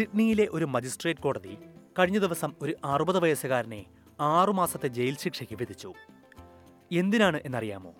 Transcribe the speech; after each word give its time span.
സിഡ്നിയിലെ 0.00 0.48
ഒരു 0.50 0.64
മജിസ്ട്രേറ്റ് 0.64 1.20
കോടതി 1.20 1.58
കഴിഞ്ഞ 1.98 2.18
ദിവസം 2.18 2.54
ഒരു 2.62 2.76
അറുപത് 2.84 3.18
വയസ്സുകാരനെ 3.18 3.84
ആറുമാസത്തെ 4.20 4.88
ജയിൽ 4.88 5.16
ശിക്ഷയ്ക്ക് 5.16 5.54
വിധിച്ചു. 5.54 5.92
എന്തിനാണ് 6.92 7.40
എന്നറിയാമോ? 7.44 7.94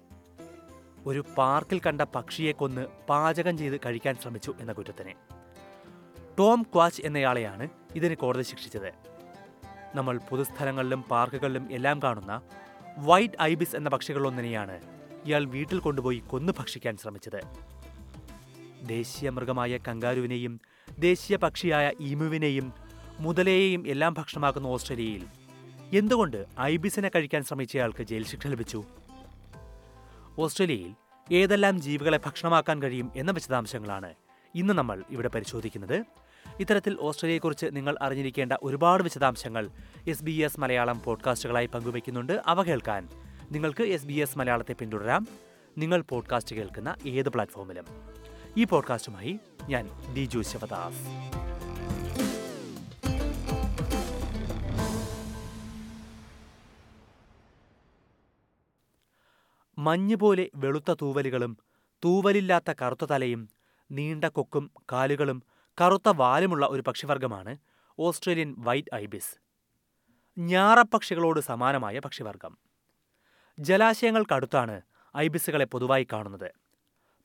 ഒരു 1.07 1.25
പാർക്കിൽ 1.39 1.81
കണ്ട 1.81 2.01
പക്ഷിയെ 2.01 2.53
കൊന്ന് 2.53 2.87
പാചകം 3.09 3.59
ചെയ്ത് 3.59 3.81
കഴിക്കാൻ 3.87 4.17
ശ്രമിച്ചു 4.23 4.55
എന്ന 4.61 4.73
കുറ്റത്തിന്. 4.73 5.15
ടോം 6.39 6.63
ക്വാച്ച് 6.63 7.03
എന്നയാളെയാണ് 7.03 7.69
ഇതിന് 7.95 8.15
കോടതി 8.15 8.43
ശിക്ഷിച്ചത്. 8.43 8.93
നമ്മൾ 9.95 10.19
പൊതുസ്ഥലങ്ങളിലും 10.19 11.03
പാർക്കുകളിലും 11.03 11.73
എല്ലാം 11.73 12.03
കാണുന്ന 12.03 12.43
വൈറ്റ് 12.99 13.43
ഐബിസ് 13.43 13.77
എന്ന 13.77 13.89
പക്ഷികളൊന്നിനെയാണ് 13.89 14.81
ഇയാൾ 15.27 15.45
വീട്ടിൽ 15.45 15.79
കൊണ്ടുപോയി 15.79 16.19
കൊന്നു 16.19 16.53
ഭക്ഷിക്കാൻ 16.59 16.97
ശ്രമിച്ചത്. 16.97 17.41
ദേശീയ 18.87 19.31
മൃഗമായ 19.31 19.79
കങ്കാരുവിനെയും 19.89 20.61
ദേശീയ 20.99 21.37
പക്ഷിയായ 21.37 21.93
ഈമുവിനെയും 22.01 22.73
മുതലയെയും 23.19 23.89
എല്ലാം 23.89 24.15
ഭക്ഷണമാക്കുന്ന 24.19 24.67
ഓസ്ട്രേലിയയിൽ. 24.67 25.27
എന്തുകൊണ്ട് 25.99 26.47
ഐബിസിനെ 26.61 27.11
കഴിക്കാൻ 27.15 27.43
ശ്രമിച്ചയാൾക്ക് 27.43 28.03
ജയിൽ 28.03 28.25
ശിക്ഷ 28.27 28.47
ലഭിച്ചു? 28.47 28.85
ഓസ്ട്രേലിയയിൽ 30.39 30.95
ഏതെല്ലാം 31.35 31.81
ജീവികളെ 31.81 32.21
ഭക്ഷണമാക്കാൻ 32.27 32.83
കഴിയും 32.83 33.13
എന്ന 33.17 33.31
വിശദാംശങ്ങളാണ് 33.31 34.15
ഇന്ന് 34.55 34.75
നമ്മൾ 34.75 35.03
ഇവിടെ 35.11 35.29
പരിശോധിക്കുന്നത്. 35.29 36.05
ഇത്തരത്തിൽ 36.61 36.97
ഓസ്ട്രേലിയയെക്കുറിച്ച് 37.01 37.67
നിങ്ങൾ 37.73 37.97
അറിഞ്ഞിരിക്കേണ്ട 38.03 38.53
ഒരുപാട് 38.63 39.03
വിശദാംശങ്ങൾ 39.03 39.71
എസ് 40.09 40.25
ബി 40.25 40.33
എസ് 40.33 40.61
മലയാളം 40.61 41.03
പോഡ്കാസ്റ്റുകളായി 41.03 41.67
പങ്കുവയ്ക്കുന്നുണ്ട്. 41.67 42.43
അവ 42.47 42.63
കേൾക്കാൻ 42.63 43.09
നിങ്ങൾക്ക് 43.51 43.83
എസ് 43.83 44.07
ബി 44.07 44.13
എസ് 44.13 44.39
മലയാളത്തെ 44.39 44.73
പിന്തുടരാം. 44.73 45.29
നിങ്ങൾ 45.79 46.03
പോഡ്കാസ്റ്റ് 46.09 46.57
കേൾക്കുന്ന 46.57 46.97
ഏത് 47.07 47.29
പ്ലാറ്റ്ഫോമിലും. 47.29 47.85
ഈ 48.57 48.65
പോഡ്കാസ്റ്റുമായി 48.65 49.41
ഞാൻ 49.71 49.85
ദിജു 50.15 50.41
ശിവദാസ്. 50.43 51.03
മഞ്ഞ് 59.79 60.17
പോലെ 60.17 60.51
വെളുത്ത 60.55 60.95
തൂവലുകളും 61.03 61.59
തൂവലില്ലാത്ത 62.05 62.75
കറുത്ത 62.83 63.05
തലയും 63.05 63.43
നീണ്ട 63.91 64.25
കൊക്കും 64.25 64.65
കാലുകളും 64.93 65.43
കറുത്ത 65.81 66.09
വാലുമുള്ള 66.09 66.67
ഒരു 66.67 66.83
പക്ഷിവർഗമാണ് 66.87 67.53
ഓസ്ട്രേലിയൻ 67.99 68.55
വൈറ്റ് 68.59 68.95
ഐബിസ്. 68.95 69.33
ഞാറപ്പക്ഷികളോട് 70.39 71.41
സമാനമായ 71.41 71.99
പക്ഷിവർഗം 71.99 72.59
ജലാശയങ്ങൾക്കടുത്താണ് 73.59 74.77
ഐബിസുകളെ 75.17 75.65
പൊതുവായി 75.65 76.07
കാണുന്നത്. 76.13 76.51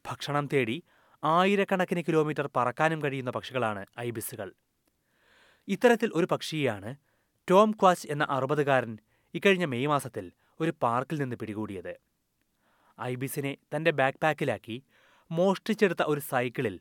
ഭക്ഷണം 0.06 0.48
തേടി 0.54 0.84
ആയിരക്കണക്കിന് 1.26 2.02
കിലോമീറ്റർ 2.08 2.50
പറക്കാനും 2.56 3.04
കഴിയുന്ന 3.04 3.32
പക്ഷികളാണ് 3.32 3.86
ഐബിസുകൾ. 4.00 4.50
ഇത്തരത്തിൽ 5.68 6.12
ഒരു 6.14 6.28
പക്ഷിയെയാണ് 6.32 6.96
ടോം 7.50 7.72
ക്വാച്ച് 7.72 8.08
എന്ന 8.12 8.24
അറുപതുകാരൻ 8.30 8.98
ഇക്കഴിഞ്ഞ 9.34 9.66
മെയ് 9.66 9.88
മാസത്തിൽ 9.88 10.32
ഒരു 10.60 10.74
പാർക്കിൽ 10.82 11.18
നിന്ന് 11.22 11.36
പിടികൂടിയത്. 11.36 11.94
ഐബിസിനെ 13.02 13.58
തന്റെ 13.76 13.92
ബാക്ക് 13.92 14.22
പാക്കിലാക്കി 14.22 14.84
മോഷ്ടിച്ചെടുത്ത 15.32 16.04
ഒരു 16.04 16.20
സൈക്കിളിൽ 16.20 16.76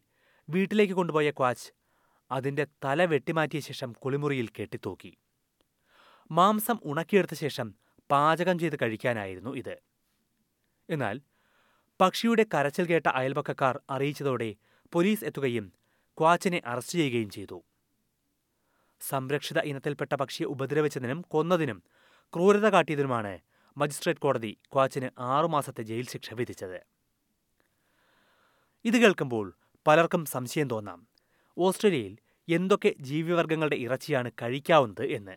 വീട്ടിലേക്ക് 0.49 0.93
കൊണ്ടുപോയ 0.93 1.31
ക്വാച്ച് 1.31 1.69
അതിന്റെ 2.31 2.67
തല 2.85 3.05
വെട്ടിമാറ്റിയ 3.05 3.61
ശേഷം 3.61 3.93
കുളിമുറിയിൽ 3.93 4.49
കെട്ടിത്തൂക്കി. 4.49 5.13
മാംസം 6.31 6.79
ഉണക്കിയെടുത്ത 6.85 7.35
ശേഷം 7.35 7.75
പാചകം 8.11 8.59
ചെയ്ത് 8.59 8.77
കഴിക്കാനായിരുന്നു 8.83 9.51
ഇത്. 9.51 9.77
എന്നാൽ 10.89 11.17
പക്ഷിയുടെ 12.01 12.47
കരച്ചിൽ 12.55 12.85
കേട്ട 12.87 13.07
അയൽപക്കക്കാർ 13.07 13.81
അറിയിച്ചതോടെ 13.91 14.55
പോലീസ് 14.93 15.25
എത്തുകയും 15.25 15.73
ക്വാച്ചിനെ 16.19 16.63
അറസ്റ്റ് 16.67 16.99
ചെയ്യുകയും 16.99 17.31
ചെയ്തു. 17.31 17.63
സംരക്ഷിത 19.01 19.59
ഇനത്തിൽപ്പെട്ട 19.59 20.15
പക്ഷിയെ 20.15 20.47
ഉപദ്രവിച്ചതിനും 20.47 21.23
കൊന്നതിനും 21.23 21.83
ക്രൂരത 22.37 22.69
കാട്ടിയതിനുമാണ് 22.69 23.39
മജിസ്ട്രേറ്റ് 23.77 24.21
കോടതി 24.21 24.57
ക്വാച്ചിന് 24.73 25.09
ആറുമാസത്തെ 25.19 25.83
ജയിൽ 25.83 26.07
ശിക്ഷ 26.07 26.35
വിധിച്ചത്. 26.35 26.81
ഇത് 28.85 28.97
കേൾക്കുമ്പോൾ 28.97 29.55
പലർക്കും 29.87 30.25
സംശയം 30.25 30.71
തോന്നാം. 30.71 31.07
ഓസ്ട്രേലിയയിൽ 31.59 32.19
എന്തൊക്കെ 32.49 32.95
ജീവിവർഗങ്ങളുടെ 33.01 33.77
ഇറച്ചിയാണ് 33.77 34.31
കഴിക്കാവുന്നത് 34.43 35.07
എന്ന്. 35.07 35.37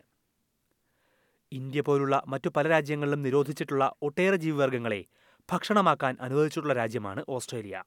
ഇന്ത്യ 1.52 1.80
പോലുള്ള 1.80 2.22
മറ്റു 2.26 2.48
പല 2.48 2.68
രാജ്യങ്ങളിലും 2.68 3.22
നിരോധിച്ചിട്ടുള്ള 3.22 3.92
ഒട്ടേറെ 4.02 4.36
ജീവിവർഗങ്ങളെ 4.36 5.04
ഭക്ഷണമാക്കാൻ 5.52 6.16
അനുവദിച്ചിട്ടുള്ള 6.20 6.74
രാജ്യമാണ് 6.74 7.24
ഓസ്ട്രേലിയ. 7.28 7.84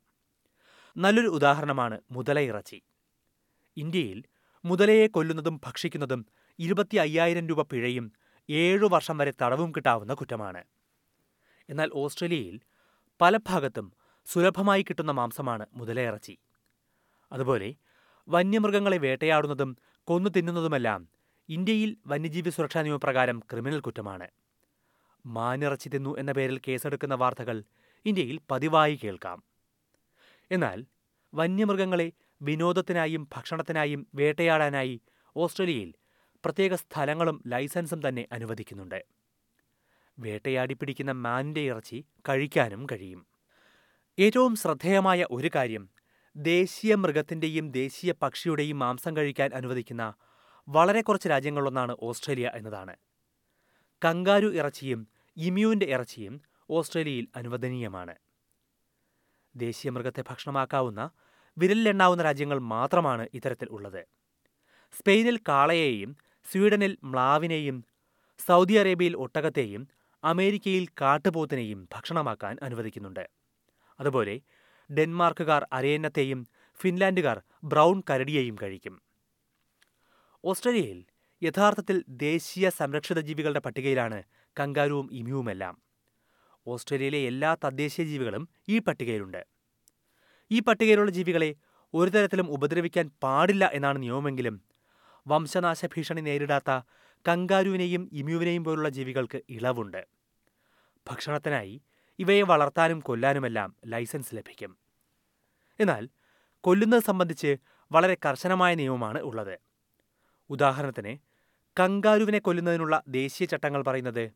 നല്ലൊരു 0.97 1.27
ഉദാഹരണമാണ് 1.27 2.01
മുതല 2.11 2.39
ഇറച്ചി. 2.39 2.79
ഇന്ത്യയിൽ 3.77 4.23
മുതലയെ 4.65 5.07
കൊല്ലുന്നതും 5.07 5.61
ഭക്ഷിക്കുന്നതും 5.65 6.25
ഇരുപത്തി 6.59 6.97
അയ്യായിരം 6.97 7.47
രൂപ 7.47 7.61
പിഴയും 7.61 8.11
ഏഴു 8.49 8.85
വർഷം 8.85 9.17
വരെ 9.17 9.33
തടവും 9.41 9.71
കിട്ടാവുന്ന 9.71 10.13
കുറ്റമാണ്. 10.13 10.63
എന്നാൽ 11.69 11.89
ഓസ്ട്രേലിയയിൽ 11.93 12.61
പല 13.21 13.37
ഭാഗത്തും 13.37 13.87
സുലഭമായി 14.25 14.81
കിട്ടുന്ന 14.81 15.11
മാംസമാണ് 15.11 15.65
മുതലയിറച്ചി 15.73 16.35
അതുപോലെ 17.31 17.75
വന്യമൃഗങ്ങളെ 18.27 18.97
വേട്ടയാടുന്നതും 18.97 19.77
കൊന്നു 20.07 20.29
തിന്നുന്നതുമെല്ലാം 20.29 21.01
ഇന്ത്യയിൽ 21.49 21.97
വന്യജീവി 22.07 22.49
സുരക്ഷാ 22.49 22.81
നിയമപ്രകാരം 22.81 23.39
ക്രിമിനൽ 23.39 23.79
കുറ്റമാണ്. 23.79 24.27
മാനിറച്ചി 25.25 25.89
തിന്നു 25.89 26.17
എന്ന 26.17 26.31
പേരിൽ 26.31 26.61
കേസെടുക്കുന്ന 26.67 27.15
വാർത്തകൾ 27.15 27.63
ഇന്ത്യയിൽ 28.05 28.39
പതിവായി 28.51 28.99
കേൾക്കാം. 29.03 29.43
എന്നാൽ 30.51 30.85
വന്യമൃഗങ്ങളെ 31.33 32.11
വിനോദത്തിനായും 32.41 33.27
ഭക്ഷണത്തിനായും 33.35 34.07
വേട്ടയാടാനായി 34.15 35.01
ഓസ്ട്രേലിയയിൽ 35.35 35.93
പ്രത്യേക 36.45 36.73
സ്ഥലങ്ങളും 36.73 37.43
ലൈസൻസും 37.47 38.07
തന്നെ 38.07 38.27
അനുവദിക്കുന്നുണ്ട്. 38.31 39.05
വേട്ടയാടി 40.19 40.73
പിടിക്കുന്ന 40.73 41.11
മാനിന്റെ 41.11 41.61
ഇറച്ചി 41.61 42.05
കഴിക്കാനും 42.29 42.87
കഴിയും. 42.91 43.25
ഏറ്റവും 44.19 44.55
ശ്രദ്ധേയമായ 44.55 45.27
ഒരു 45.31 45.49
കാര്യം 45.55 45.89
ദേശീയ 46.35 46.95
മൃഗത്തിന്റെയും 46.95 47.71
ദേശീയ 47.71 48.13
പക്ഷിയുടെയും 48.21 48.79
മാംസം 48.79 49.17
കഴിക്കാൻ 49.17 49.51
അനുവദിക്കുന്ന 49.53 50.13
വളരെ 50.69 51.01
കുറച്ച് 51.01 51.29
രാജ്യങ്ങളിലൊന്നാണ് 51.29 51.95
ഓസ്ട്രേലിയ 52.01 52.51
എന്നതാണ്. 52.55 52.95
കങ്കാരു 54.05 54.55
ഇറച്ചിയും 54.55 55.07
ഇമ്യൂവിന്റെ 55.37 55.85
ഇറച്ചിയും 55.85 56.41
ഓസ്ട്രേലിയയിൽ 56.69 57.27
അനുവദനീയമാണ്. 57.35 58.15
ദേശീയ 59.55 59.91
മൃഗത്തെ 59.91 60.23
ഭക്ഷണമാക്കാവുന്ന 60.29 61.09
വിരലിലെണ്ണാവുന്ന 61.57 62.23
രാജ്യങ്ങൾ 62.23 62.59
മാത്രമാണ് 62.59 63.27
ഇത്തരത്തിൽ 63.33 63.67
ഉള്ളത്. 63.69 64.07
സ്പെയിനിൽ 64.99 65.39
കാളയെയും 65.47 66.17
സ്വീഡനിൽ 66.51 66.97
മ്ലാവിനെയും 67.03 67.85
സൗദി 68.47 68.73
അറേബ്യയിൽ 68.73 69.17
ഒട്ടകത്തെയും 69.17 69.87
അമേരിക്കയിൽ 70.23 70.87
കാട്ടുപോത്തിനെയും 71.01 71.87
ഭക്ഷണമാക്കാൻ 71.93 72.57
അനുവദിക്കുന്നുണ്ട്. 72.63 73.29
അതുപോലെ 73.99 74.41
ഡെൻമാർക്കുകാർ 74.93 75.67
അരയന്നത്തെയും 75.73 76.47
ഫിൻലാൻഡുകാർ 76.79 77.41
ബ്രൗൺ 77.63 78.03
കരടിയെയും 78.09 78.55
കഴിക്കും. 78.63 79.01
ഓസ്ട്രേലിയയിൽ 80.45 81.05
യഥാർത്ഥത്തിൽ 81.43 82.03
ദേശീയ 82.09 82.69
സംരക്ഷിത 82.69 83.19
ജീവികളുടെ 83.19 83.59
പട്ടികയിലാണ് 83.59 84.23
കങ്കാരുവും 84.59 85.09
ഇമ്യുവുമെല്ലാം 85.11 85.81
ഓസ്ട്രേലിയയിലെ 86.67 87.17
എല്ലാ 87.17 87.55
തദ്ദേശീയ 87.65 88.05
ജീവികളും 88.05 88.49
ഈ 88.69 88.79
പട്ടികയിലുണ്ട്. 88.79 89.47
ഈ 90.51 90.59
പട്ടികയിലുള്ള 90.59 91.11
ജീവികളെ 91.11 91.55
ഒരു 91.93 92.09
തരത്തിലും 92.09 92.51
ഉപദ്രവിക്കാൻ 92.51 93.11
പാടില്ല 93.23 93.69
എന്നാണ് 93.73 94.01
നിയമമെങ്കിലും 94.01 94.61
വംശനാശ 95.27 95.85
ഭീഷണി 95.85 96.21
നേരിടാത്ത 96.21 96.81
കങ്കാരുവിനെയും 97.27 98.09
ഇമ്യുവിനെയും 98.13 98.63
പോലുള്ള 98.63 98.89
ജീവികൾക്ക് 98.89 99.41
ഇളവുണ്ട്. 99.49 100.07
ഭക്ഷണത്തിനായി 101.09 101.81
ഇവയെ 102.19 102.41
വളർത്താനും 102.41 102.99
കൊല്ലാനുമെല്ലാം 102.99 103.75
ലൈസൻസ് 103.85 104.35
ലഭിക്കും. 104.35 104.77
എന്നാൽ 105.79 106.09
കൊല്ലുന്നത് 106.61 107.03
സംബന്ധിച്ച് 107.03 107.57
വളരെ 107.91 108.17
കർശനമായ 108.25 108.75
നിയമമാണ് 108.75 109.19
ഉള്ളത്. 109.19 109.59
ഉദാഹരണത്തിന് 110.49 111.30
കങ്കാരുവിനെ 111.79 112.39
കൊല്ലുന്നതിനുള്ള 112.39 113.03
ദേശീയ 113.07 113.47
ചട്ടങ്ങൾ 113.47 113.83
പറയുന്നത്. 113.83 114.31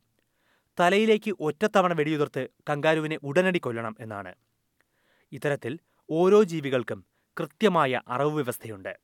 തലയിലേക്ക് 0.79 1.35
ഒറ്റത്തവണ 1.39 1.93
വെടിയുതിർത്ത് 1.93 2.47
കങ്കാരുവിനെ 2.69 3.17
ഉടനടി 3.23 3.59
കൊല്ലണം 3.59 3.95
എന്നാണ്. 3.99 4.35
ഇത്തരത്തിൽ 5.31 5.79
ഓരോ 6.09 6.43
ജീവികൾക്കും 6.43 7.05
കൃത്യമായ 7.39 8.01
അറവ് 8.07 8.33
വ്യവസ്ഥയുണ്ട്. 8.33 8.99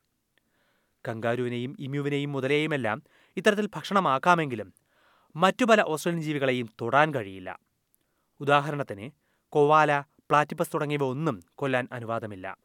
കങ്കാരുവിനെയും 1.07 1.75
ഇമ്യുവിനെയും 1.79 2.31
മുതലയെയുമെല്ലാം 2.31 3.03
ഇത്തരത്തിൽ 3.37 3.69
ഭക്ഷണമാക്കാമെങ്കിലും 3.75 4.73
മറ്റു 5.35 5.65
പല 5.65 5.81
ഓസ്ട്രേലിയൻ 5.81 6.23
ജീവികളെയും 6.23 6.69
തൊടാൻ 6.81 7.13
കഴിയില്ല. 7.13 7.59
ഉദാഹരണത്തിന് 8.39 9.11
കൊവാല 9.49 9.99
പ്ലാറ്റിപ്പസ് 9.99 10.73
തുടങ്ങിയവ 10.73 11.03
ഒന്നും 11.03 11.43
കൊല്ലാൻ 11.55 11.87
അനുവാദമില്ല. 11.91 12.57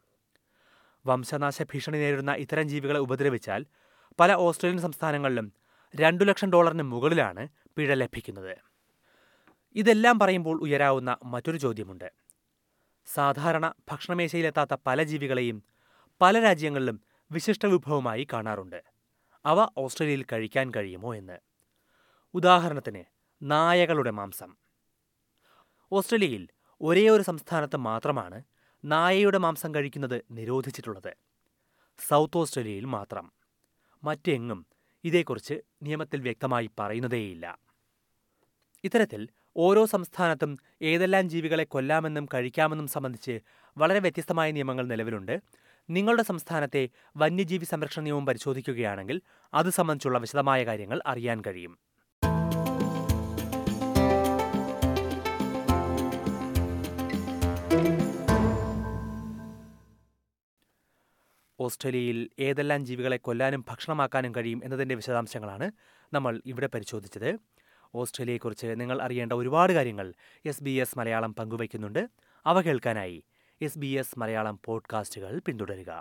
വംശനാശ 1.05 1.61
ഭീഷണി 1.61 1.97
നേരിടുന്ന 1.97 2.31
ഇത്തരം 2.33 2.69
ജീവികളെ 2.69 2.99
ഉപദ്രവിച്ചാൽ 2.99 3.65
പല 4.19 4.33
ഓസ്ട്രേലിയൻ 4.33 4.81
സംസ്ഥാനങ്ങളിലും 4.81 5.53
രണ്ടു 5.95 6.23
ലക്ഷം 6.23 6.51
ഡോളറിന് 6.51 6.83
മുകളിലാണ് 6.83 7.47
പിഴ 7.75 7.93
ലഭിക്കുന്നത്. 7.93 8.57
ഇതെല്ലാം 9.75 10.19
പറയുമ്പോൾ 10.19 10.61
ഉയരാവുന്ന 10.61 11.17
മറ്റൊരു 11.25 11.57
ചോദ്യമുണ്ട്. 11.57 12.13
സാധാരണ 13.05 13.73
ഭക്ഷണമേശയിലെത്താത്ത 13.91 14.75
പല 14.87 15.03
ജീവികളെയും 15.03 15.63
പല 16.21 16.39
രാജ്യങ്ങളിലും 16.39 17.01
വിശിഷ്ട 17.31 17.65
വിഭവമായി 17.65 18.27
കാണാറുണ്ട്. 18.33 18.83
അവ 19.45 19.69
ഓസ്ട്രേലിയയിൽ 19.77 20.25
കഴിക്കാൻ 20.31 20.71
കഴിയുമോ 20.75 21.15
എന്ന്. 21.15 21.39
ഉദാഹരണത്തിന് 22.33 23.03
നായകളുടെ 23.41 24.11
മാംസം. 24.11 24.55
ഓസ്ട്രേലിയയിൽ 25.91 26.47
ഒരേ 26.81 27.09
ഒരു 27.09 27.23
സംസ്ഥാനത്ത് 27.23 27.77
മാത്രമാണ് 27.77 28.43
നായയുടെ 28.85 29.37
മാംസം 29.37 29.75
കഴിക്കുന്നത് 29.75 30.21
നിരോധിച്ചിട്ടുള്ളത്. 30.31 31.13
സൗത്ത് 32.07 32.37
ഓസ്ട്രേലിയയിൽ 32.37 32.85
മാത്രം. 32.85 33.36
മറ്റെങ്ങും 34.03 34.65
ഇതേക്കുറിച്ച് 35.03 35.53
നിയമത്തിൽ 35.83 36.21
വ്യക്തമായി 36.21 36.69
പറയുന്നതേയില്ല. 36.79 37.57
ഇത്തരത്തിൽ 38.83 39.27
ഓരോ 39.57 39.85
സംസ്ഥാനത്തും 39.85 40.57
ഏതെല്ലാം 40.81 41.29
ജീവികളെ 41.29 41.63
കൊല്ലാമെന്നും 41.63 42.27
കഴിക്കാമെന്നും 42.33 42.87
സംബന്ധിച്ച് 42.87 43.39
വളരെ 43.77 43.99
വ്യത്യസ്തമായ 43.99 44.51
നിയമങ്ങൾ 44.51 44.87
നിലവിലുണ്ട്. 44.87 45.41
നിങ്ങളുടെ 45.89 46.23
സംസ്ഥാനത്തെ 46.23 46.89
വന്യജീവി 47.17 47.65
സംരക്ഷണ 47.65 48.01
നിയമം 48.01 48.25
പരിശോധിക്കുകയാണെങ്കിൽ 48.25 49.21
അത് 49.53 49.69
സംബന്ധിച്ചുള്ള 49.69 50.19
വിശദമായ 50.19 50.65
കാര്യങ്ങൾ 50.65 51.01
അറിയാൻ 51.05 51.41
കഴിയും. 51.47 51.77
ഓസ്ട്രേലിയയിൽ 61.67 62.29
ഏതെല്ലാം 62.39 62.85
ജീവികളെ 62.85 63.17
കൊല്ലാനും 63.17 63.65
ഭക്ഷണമാക്കാനും 63.69 64.31
കഴിയും 64.35 64.61
എന്നതിന്റെ 64.63 64.95
വിശദാംശങ്ങളാണ് 64.95 65.71
നമ്മൾ 66.13 66.41
ഇവിടെ 66.45 66.67
പരിശോധിച്ചത്. 66.67 67.39
ഓസ്ട്രേലിയയെക്കുറിച്ച് 67.95 68.67
നിങ്ങൾ 68.81 69.01
അറിയേണ്ട 69.01 69.33
ഒരുപാട് 69.33 69.73
കാര്യങ്ങൾ 69.73 70.13
എസ് 70.45 70.63
ബി 70.63 70.69
എസ് 70.69 70.97
മലയാളം 70.99 71.35
പങ്കുവയ്ക്കുന്നുണ്ട്. 71.35 72.09
അവ 72.45 72.61
കേൾക്കാനായി 72.61 73.23
എസ് 73.61 73.79
ബി 73.79 73.87
എസ് 74.01 74.19
മലയാളം 74.19 74.59
പോഡ്കാസ്റ്റുകൾ 74.65 75.41
പിന്തുടരുക. 75.45 75.91